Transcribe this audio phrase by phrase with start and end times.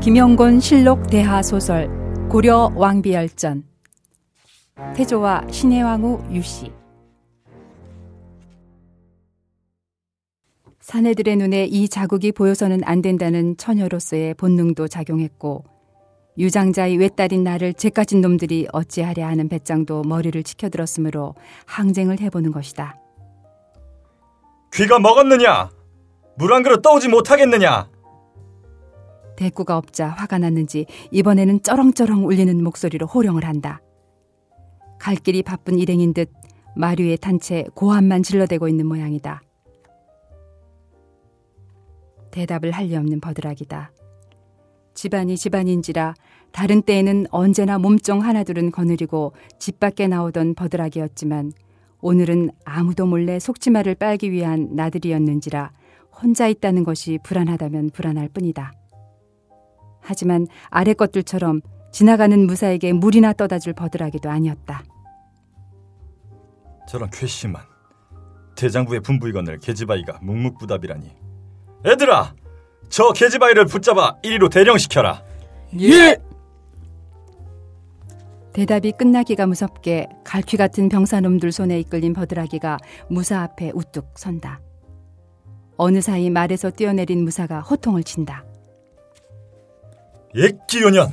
[0.00, 1.90] 김영곤 실록 대하 소설
[2.30, 3.64] 고려 왕비열전
[4.96, 6.72] 태조와 신해왕후 유씨
[10.80, 15.64] 사내들의 눈에 이 자국이 보여서는 안 된다는 처녀로서의 본능도 작용했고
[16.38, 21.34] 유장자의 외딸인 나를 죄까진 놈들이 어찌하랴 하는 배짱도 머리를 치켜들었으므로
[21.66, 22.98] 항쟁을 해보는 것이다.
[24.72, 25.68] 귀가 먹었느냐?
[26.36, 27.90] 물 한 그릇 떠오지 못하겠느냐?
[29.40, 33.80] 대꾸가 없자 화가 났는지 이번에는 쩌렁쩌렁 울리는 목소리로 호령을 한다.
[34.98, 36.30] 갈 길이 바쁜 일행인 듯
[36.76, 39.40] 마류에 탄채 고함만 질러대고 있는 모양이다.
[42.30, 43.92] 대답을 할 리 없는 버드락이다.
[44.92, 46.14] 집안이 집안인지라
[46.52, 51.52] 다른 때에는 언제나 몸종 하나둘은 거느리고 집 밖에 나오던 버드락이었지만
[52.02, 55.72] 오늘은 아무도 몰래 속치마를 빨기 위한 나들이였는지라
[56.20, 58.79] 혼자 있다는 것이 불안하다면 불안할 뿐이다.
[60.00, 61.60] 하지만 아래 것들처럼
[61.92, 64.82] 지나가는 무사에게 물이나 떠다 줄 버드락이도 아니었다.
[66.88, 67.62] 저런 괘씸한
[68.56, 71.10] 대장부의 분부이 건널 계집아이가 묵묵부답이라니.
[71.86, 72.34] 애들아,
[72.88, 75.22] 저 계집아이를 붙잡아 이리로 대령시켜라.
[75.80, 76.16] 예!
[78.52, 84.60] 대답이 끝나기가 무섭게 갈퀴 같은 병사놈들 손에 이끌린 버드라기가 무사 앞에 우뚝 선다.
[85.76, 88.44] 어느 사이 말에서 뛰어내린 무사가 호통을 친다.
[90.34, 91.12] 액기요년!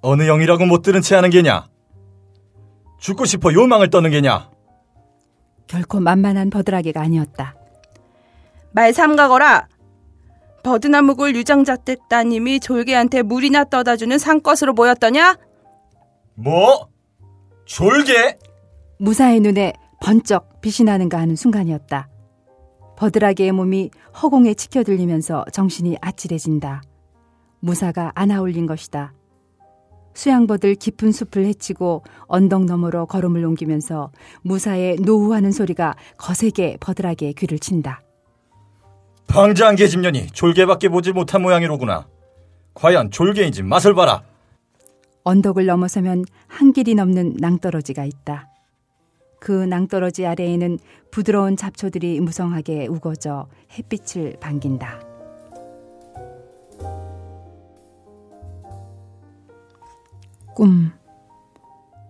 [0.00, 1.68] 어느 영이라고 못 들은 채 하는 게냐?
[2.98, 4.50] 죽고 싶어 요망을 떠는 게냐?
[5.66, 7.54] 결코 만만한 버드라기가 아니었다.
[8.72, 9.68] 말 삼가거라.
[10.62, 15.36] 버드나무굴 유장자 댁 따님이 졸개한테 물이나 떠다주는 산것으로 보였더냐?
[16.34, 16.88] 뭐?
[17.64, 18.36] 졸개?
[18.98, 22.08] 무사의 눈에 번쩍 빛이 나는가 하는 순간이었다.
[22.96, 23.90] 버드라기의 몸이
[24.20, 26.82] 허공에 치켜들리면서 정신이 아찔해진다.
[27.60, 29.12] 무사가 안아올린 것이다.
[30.14, 34.10] 수양버들 깊은 숲을 헤치고 언덕 너머로 걸음을 옮기면서
[34.42, 38.02] 무사의 노후하는 소리가 거세게 버드라기의 귀를 친다.
[39.28, 42.08] 방자한 계집년이 졸개밖에 보지 못한 모양이로구나.
[42.74, 44.22] 과연 졸개인지 맛을 봐라.
[45.22, 48.48] 언덕을 넘어서면 한 길이 넘는 낭떠러지가 있다.
[49.38, 50.78] 그 낭떠러지 아래에는
[51.10, 53.46] 부드러운 잡초들이 무성하게 우거져
[53.78, 55.07] 햇빛을 반긴다.
[60.58, 60.90] 꿈.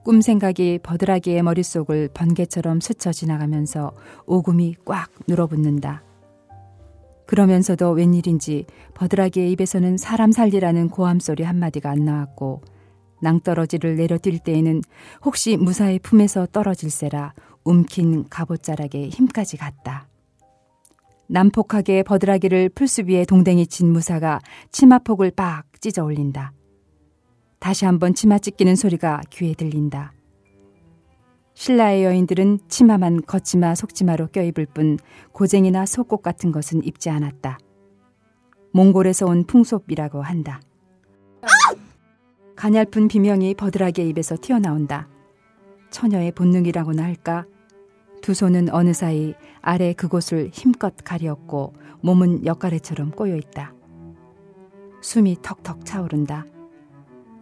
[0.07, 3.93] 꿈 생각이 버드라기의 머릿속을 번개처럼 스쳐 지나가면서
[4.25, 6.03] 오금이 꽉 눌어붙는다.
[7.27, 8.65] 그러면서도 웬일인지
[8.95, 12.63] 버드라기의 입에서는 사람 살리라는 고함 소리 한마디가 안 나왔고
[13.21, 14.81] 낭떠러지를 내려뛸 때에는
[15.27, 17.35] 혹시 무사의 품에서 떨어질세라
[17.65, 20.09] 움킨 갑옷자락에 힘까지 갔다.
[21.27, 24.41] 난폭하게 버드라기를 풀숲 위에 동댕이 친 무사가
[24.73, 26.55] 치마폭을 빡 찢어 올린다.
[27.59, 30.13] 다시 한번 치마 찢기는 소리가 귀에 들린다.
[31.55, 34.97] 신라의 여인들은 치마만 겉치마 속치마로 껴입을 뿐
[35.33, 37.59] 고쟁이나 속옷 같은 것은 입지 않았다.
[38.73, 40.61] 몽골에서 온 풍속이라고 한다.
[42.55, 45.09] 가냘픈 비명이 버드락의 입에서 튀어나온다.
[45.91, 47.45] 처녀의 본능이라고나 할까?
[48.21, 53.75] 두 손은 어느 사이 아래 그곳을 힘껏 가리었고 몸은 역가래처럼 꼬여 있다.
[55.01, 56.47] 숨이 턱턱 차오른다.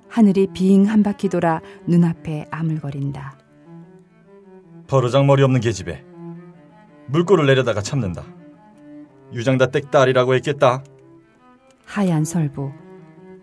[0.09, 3.39] 하늘이 빙 한 바퀴 돌아 눈앞에 아물거린다.
[4.87, 6.05] 버르장 머리 없는 계집에
[7.09, 8.25] 물꼬를 내려다가 참는다.
[9.33, 10.85] 유장다 땡딸이라고 했겠다.
[11.85, 12.71] 하얀 설부.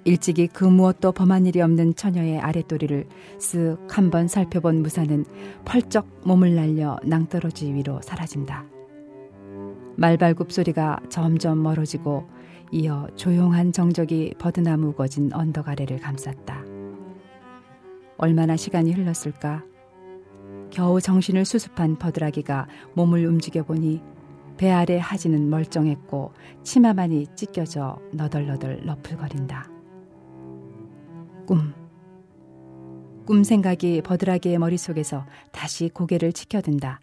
[0.05, 3.05] 일찍이 그 무엇도 범한 일이 없는 처녀의 아랫도리를
[3.37, 5.25] 쓱 한번 살펴본 무사는
[5.63, 8.65] 펄쩍 몸을 날려 낭떠러지 위로 사라진다.
[9.95, 12.27] 말발굽 소리가 점점 멀어지고
[12.71, 16.63] 이어 조용한 정적이 버드나무 우거진 언덕 아래를 감쌌다.
[18.17, 19.63] 얼마나 시간이 흘렀을까?
[20.71, 24.01] 겨우 정신을 수습한 버드라기가 몸을 움직여 보니
[24.57, 26.33] 배 아래 하지는 멀쩡했고
[26.63, 29.69] 치마만이 찢겨져 너덜너덜 너풀거린다.
[31.45, 31.73] 꿈.
[33.25, 36.99] 꿈 생각이 버드라기의 머릿속에서 다시 고개를 치켜든다.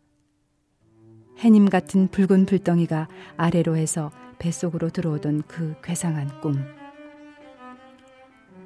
[1.38, 4.10] 해님 같은 붉은 불덩이가 아래로 해서
[4.40, 6.56] 뱃속으로 들어오던 그 괴상한 꿈.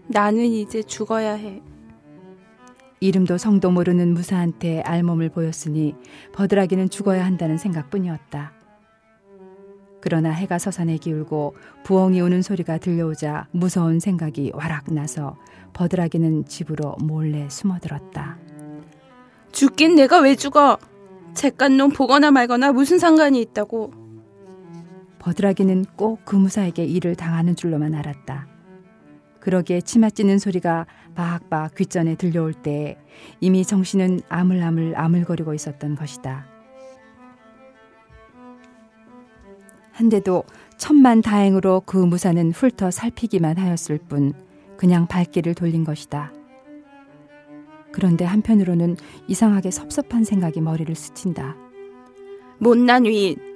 [0.06, 1.60] 나는 이제 죽어야 해.
[3.00, 5.94] 이름도 성도 모르는 무사한테 알몸을 보였으니
[6.32, 8.52] 버드라기는 죽어야 한다는 생각뿐이었다.
[10.00, 15.36] 그러나 해가 서산에 기울고 부엉이 우는 소리가 들려오자 무서운 생각이 와락 나서
[15.72, 18.38] 버드라기는 집으로 몰래 숨어들었다.
[19.52, 20.78] 죽긴 내가 왜 죽어?
[21.34, 24.03] 잿간놈 보거나 말거나 무슨 상관이 있다고.
[25.24, 28.46] 버드라기는 꼭 그 무사에게 일을 당하는 줄로만 알았다.
[29.40, 32.98] 그러기에 치마 찌는 소리가 박박 귓전에 들려올 때
[33.40, 36.46] 이미 정신은 아물아물 아물거리고 있었던 것이다.
[39.92, 40.44] 한데도
[40.76, 44.32] 천만 다행으로 그 무사는 훑어 살피기만 하였을 뿐
[44.76, 46.32] 그냥 발길을 돌린 것이다.
[47.92, 48.96] 그런데 한편으로는
[49.28, 51.56] 이상하게 섭섭한 생각이 머리를 스친다.
[52.58, 53.53] 못난 위인.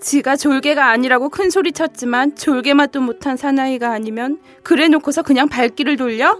[0.00, 5.96] 지가 졸개가 아니라고 큰 소리 쳤지만 졸개 맛도 못한 사나이가 아니면 그래 놓고서 그냥 발길을
[5.96, 6.38] 돌려?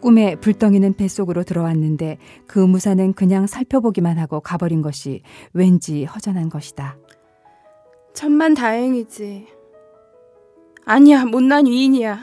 [0.00, 5.22] 꿈에 불덩이는 뱃속으로 들어왔는데 그 무사는 그냥 살펴보기만 하고 가버린 것이
[5.52, 6.98] 왠지 허전한 것이다.
[8.12, 9.46] 천만 다행이지.
[10.84, 12.22] 아니야, 못난 위인이야.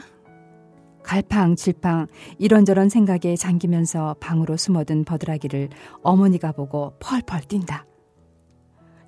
[1.02, 2.06] 갈팡질팡
[2.38, 5.70] 이런저런 생각에 잠기면서 방으로 숨어든 버드라기를
[6.02, 7.86] 어머니가 보고 펄펄 뛴다.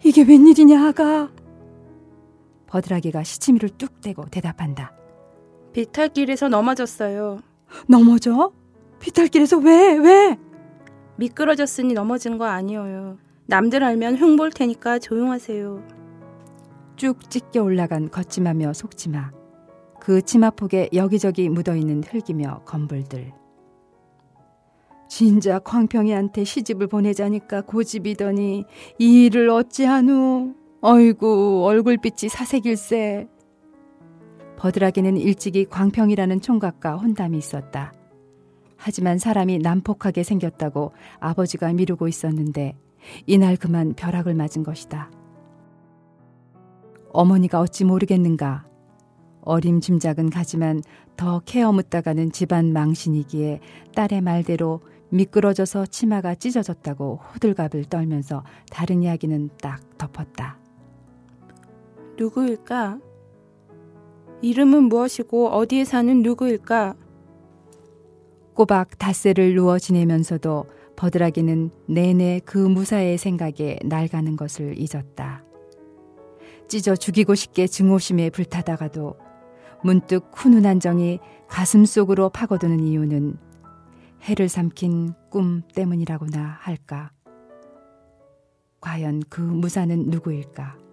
[0.04, 1.30] 이게 웬일이냐, 아가?
[2.66, 4.92] 버드라기가 시치미를 뚝 떼고 대답한다.
[5.72, 7.40] 비탈길에서 넘어졌어요.
[7.88, 8.52] 넘어져?
[9.00, 10.38] 비탈길에서 왜, 왜?
[11.16, 13.18] 미끄러졌으니 넘어진 거 아니에요.
[13.46, 15.82] 남들 알면 흉볼 테니까 조용하세요.
[16.96, 19.32] 쭉 찢겨 올라간 걷지마며 속지마.
[20.00, 23.32] 그 치마폭에 여기저기 묻어있는 흙이며 건불들.
[25.14, 28.64] 진짜 광평이한테 시집을 보내자니까 고집이더니
[28.98, 30.56] 이 일을 어찌하누.
[30.80, 33.28] 어이구 얼굴빛이 사색일세.
[34.56, 37.92] 버드라기는 일찍이 광평이라는 총각과 혼담이 있었다.
[38.76, 42.76] 하지만 사람이 난폭하게 생겼다고 아버지가 미루고 있었는데
[43.26, 45.12] 이날 그만 벼락을 맞은 것이다.
[47.12, 48.66] 어머니가 어찌 모르겠는가.
[49.42, 50.82] 어림짐작은 가지만
[51.16, 53.60] 더 케어 묻다가는 집안 망신이기에
[53.94, 54.80] 딸의 말대로
[55.14, 60.58] 미끄러져서 치마가 찢어졌다고 호들갑을 떨면서 다른 이야기는 딱 덮었다.
[62.18, 62.98] 누구일까?
[64.42, 66.96] 이름은 무엇이고 어디에 사는 누구일까?
[68.54, 70.66] 꼬박 닷새를 누워 지내면서도
[70.96, 75.44] 버드라기는 내내 그 무사의 생각에 날가는 것을 잊었다.
[76.66, 79.16] 찢어 죽이고 싶게 증오심에 불타다가도
[79.82, 83.36] 문득 훈훈한 정이 가슴 속으로 파고드는 이유는
[84.24, 87.12] 해를 삼킨 꿈 때문이라고나 할까?
[88.80, 90.83] 과연 그 무사는 누구일까?